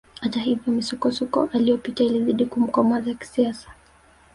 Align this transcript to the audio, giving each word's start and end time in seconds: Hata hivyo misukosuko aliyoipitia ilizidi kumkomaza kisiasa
Hata 0.21 0.39
hivyo 0.39 0.73
misukosuko 0.73 1.49
aliyoipitia 1.53 2.05
ilizidi 2.05 2.45
kumkomaza 2.45 3.13
kisiasa 3.13 3.69